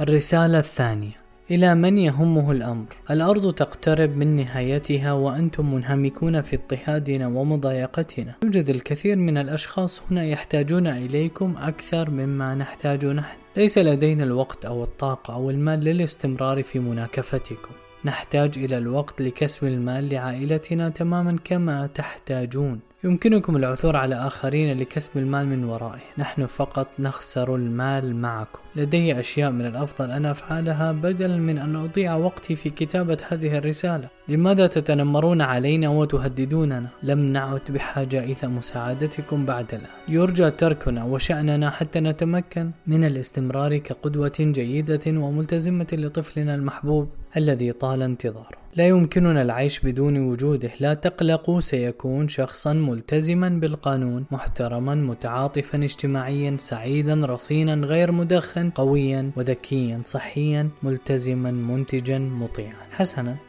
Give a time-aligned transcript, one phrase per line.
[0.00, 1.12] الرسالة الثانية.
[1.50, 8.34] إلى من يهمه الأمر؟ الأرض تقترب من نهايتها وأنتم منهمكون في اضطهادنا ومضايقتنا.
[8.42, 13.38] يوجد الكثير من الأشخاص هنا يحتاجون إليكم أكثر مما نحتاج نحن.
[13.56, 17.74] ليس لدينا الوقت أو الطاقة أو المال للاستمرار في مناكفتكم.
[18.04, 22.80] نحتاج إلى الوقت لكسب المال لعائلتنا تماما كما تحتاجون.
[23.04, 26.00] يمكنكم العثور على آخرين لكسب المال من ورائه.
[26.18, 28.58] نحن فقط نخسر المال معكم.
[28.76, 34.08] لدي أشياء من الأفضل أن أفعلها بدلا من أن أضيع وقتي في كتابة هذه الرسالة.
[34.28, 39.90] لماذا تتنمرون علينا وتهددوننا؟ لم نعد بحاجة إلى مساعدتكم بعد الآن.
[40.08, 48.58] يرجى تركنا وشأننا حتى نتمكن من الاستمرار كقدوة جيدة وملتزمة لطفلنا المحبوب الذي طال انتظاره.
[48.78, 50.70] لا يمكننا العيش بدون وجوده.
[50.80, 60.00] لا تقلقوا سيكون شخصا ملتزما بالقانون محترما متعاطفا اجتماعيا سعيدا رصينا غير مدخن قويا وذكيا
[60.04, 62.86] صحيا ملتزما منتجا مطيعا.
[62.90, 63.47] حسنا.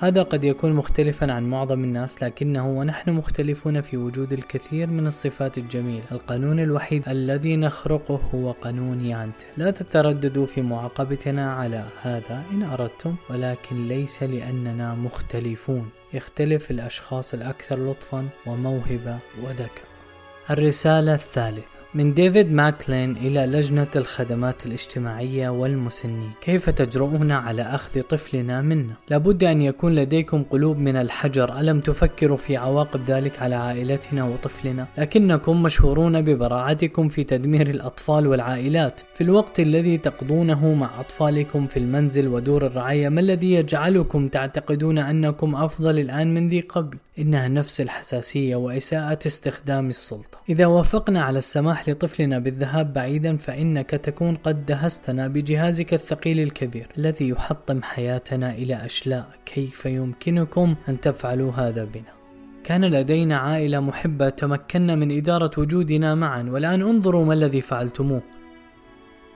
[0.00, 5.58] هذا قد يكون مختلفا عن معظم الناس لكنه ونحن مختلفون في وجود الكثير من الصفات
[5.58, 9.42] الجميلة القانون الوحيد الذي نخرقه هو قانون يانت.
[9.56, 15.88] لا تترددوا في معاقبتنا على هذا إن أردتم ولكن ليس لأننا مختلفون.
[16.14, 19.84] يختلف الأشخاص الأكثر لطفا وموهبة وذكاء.
[20.50, 21.73] الرسالة الثالثة.
[21.94, 29.44] من ديفيد ماكلين إلى لجنة الخدمات الاجتماعية والمسنين كيف تجرؤون على أخذ طفلنا منا؟ لابد
[29.44, 35.62] أن يكون لديكم قلوب من الحجر ألم تفكروا في عواقب ذلك على عائلتنا وطفلنا؟ لكنكم
[35.62, 42.66] مشهورون ببراعتكم في تدمير الأطفال والعائلات في الوقت الذي تقضونه مع أطفالكم في المنزل ودور
[42.66, 49.18] الرعاية ما الذي يجعلكم تعتقدون أنكم أفضل الآن من ذي قبل؟ إنها نفس الحساسية وإساءة
[49.26, 56.40] استخدام السلطة إذا وافقنا على السماح لطفلنا بالذهاب بعيدا فإنك تكون قد دهستنا بجهازك الثقيل
[56.40, 62.14] الكبير الذي يحطم حياتنا إلى أشلاء كيف يمكنكم أن تفعلوا هذا بنا.
[62.64, 68.22] كان لدينا عائلة محبة تمكنا من إدارة وجودنا معا والآن انظروا ما الذي فعلتموه.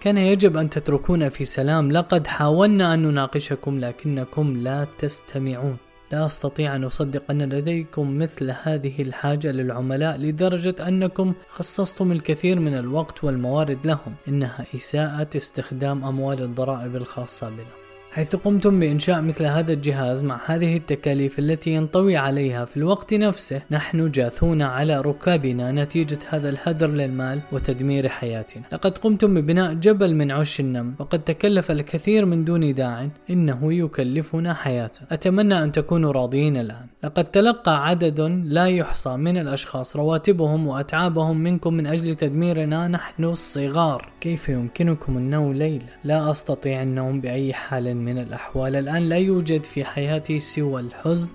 [0.00, 5.76] كان يجب أن تتركونا في سلام لقد حاولنا أن نناقشكم لكنكم لا تستمعون.
[6.12, 12.78] لا أستطيع أن أصدق أن لديكم مثل هذه الحاجة للعملاء لدرجة أنكم خصصتم الكثير من
[12.78, 14.14] الوقت والموارد لهم.
[14.28, 17.81] إنها إساءة استخدام أموال الضرائب الخاصة بنا.
[18.14, 23.62] حيث قمتم بإنشاء مثل هذا الجهاز مع هذه التكاليف التي ينطوي عليها في الوقت نفسه
[23.70, 28.62] نحن جاثون على ركابنا نتيجة هذا الهدر للمال وتدمير حياتنا.
[28.72, 34.54] لقد قمتم ببناء جبل من عش النم وقد تكلف الكثير من دون داع إنه يكلفنا
[34.54, 35.00] حياته.
[35.10, 36.86] أتمنى أن تكونوا راضيين الآن.
[37.04, 44.12] لقد تلقى عدد لا يحصى من الأشخاص رواتبهم وأتعابهم منكم من أجل تدميرنا نحن الصغار.
[44.20, 49.84] كيف يمكنكم النوم ليلا لا أستطيع النوم بأي حال من الأحوال الآن لا يوجد في
[49.84, 51.30] حياتي سوى الحزن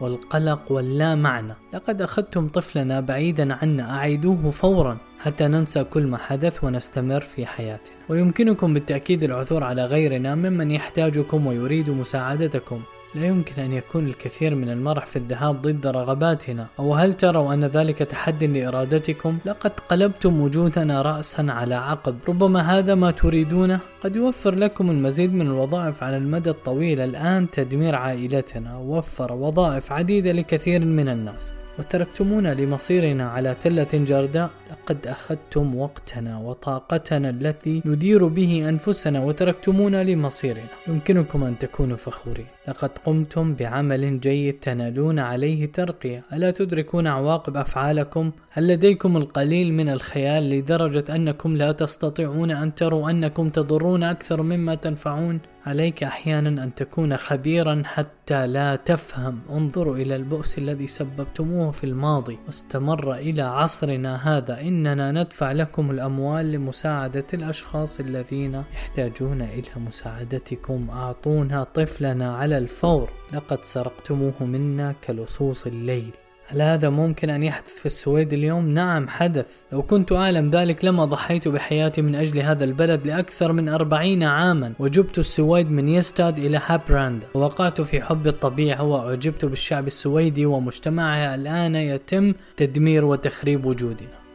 [0.00, 1.54] والقلق واللا معنى.
[1.74, 7.96] لقد أخذتم طفلنا بعيدا عنا أعيدوه فورا حتى ننسى كل ما حدث ونستمر في حياتنا.
[8.08, 12.82] ويمكنكم بالتأكيد العثور على غيرنا ممن يحتاجكم ويريد مساعدتكم.
[13.16, 17.64] لا يمكن أن يكون الكثير من المرح في الذهاب ضد رغباتنا أو هل تروا أن
[17.64, 22.16] ذلك تحد لإرادتكم؟ لقد قلبتم وجودنا رأسا على عقب.
[22.28, 27.00] ربما هذا ما تريدونه؟ قد يوفر لكم المزيد من الوظائف على المدى الطويل.
[27.00, 31.54] الآن تدمير عائلتنا وفر وظائف عديدة لكثير من الناس.
[31.78, 34.50] وتركتمونا لمصيرنا على تلة جرداء.
[34.70, 40.66] لقد أخذتم وقتنا وطاقتنا التي ندير به أنفسنا وتركتمونا لمصيرنا.
[40.88, 42.46] يمكنكم أن تكونوا فخورين.
[42.68, 46.24] لقد قمتم بعمل جيد تنالون عليه ترقية.
[46.32, 53.10] ألا تدركون عواقب أفعالكم؟ هل لديكم القليل من الخيال لدرجة أنكم لا تستطيعون أن تروا
[53.10, 59.40] أنكم تضرون أكثر مما تنفعون؟ عليك أحيانا أن تكون خبيرا حتى لا تفهم.
[59.50, 64.55] انظروا إلى البؤس الذي سببتموه في الماضي واستمر إلى عصرنا هذا.
[64.60, 70.90] إننا ندفع لكم الأموال لمساعدة الأشخاص الذين يحتاجون إلى مساعدتكم.
[70.90, 73.10] أعطونا طفلنا على الفور.
[73.32, 76.10] لقد سرقتموه منا كلصوص الليل.
[76.48, 79.46] هل هذا ممكن أن يحدث في السويد اليوم؟ نعم حدث.
[79.72, 84.72] لو كنت أعلم ذلك لما ضحيت بحياتي من أجل هذا البلد لأكثر من أربعين عاما.
[84.78, 87.24] وجبت السويد من يستاد إلى هابراند.
[87.34, 91.34] ووقعت في حب الطبيعة وأعجبت بالشعب السويدي ومجتمعها.
[91.34, 94.25] الآن يتم تدمير وتخريب وجودنا.